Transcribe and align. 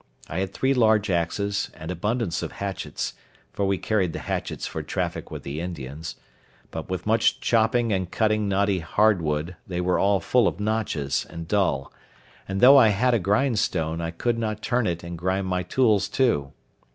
I 0.27 0.39
had 0.39 0.51
three 0.51 0.73
large 0.73 1.11
axes, 1.11 1.69
and 1.75 1.91
abundance 1.91 2.41
of 2.41 2.53
hatchets 2.53 3.13
(for 3.53 3.67
we 3.67 3.77
carried 3.77 4.13
the 4.13 4.17
hatchets 4.25 4.65
for 4.65 4.81
traffic 4.81 5.29
with 5.29 5.43
the 5.43 5.61
Indians); 5.61 6.15
but 6.71 6.89
with 6.89 7.05
much 7.05 7.39
chopping 7.39 7.93
and 7.93 8.09
cutting 8.09 8.49
knotty 8.49 8.79
hard 8.79 9.21
wood, 9.21 9.57
they 9.67 9.79
were 9.79 9.99
all 9.99 10.19
full 10.19 10.47
of 10.47 10.59
notches, 10.59 11.27
and 11.29 11.47
dull; 11.47 11.93
and 12.47 12.61
though 12.61 12.77
I 12.77 12.87
had 12.87 13.13
a 13.13 13.19
grindstone, 13.19 14.01
I 14.01 14.09
could 14.09 14.39
not 14.39 14.63
turn 14.63 14.87
it 14.87 15.03
and 15.03 15.19
grind 15.19 15.45
my 15.45 15.61
tools 15.61 16.09
too. 16.09 16.51